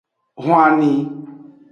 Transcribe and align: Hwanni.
Hwanni. 0.43 0.93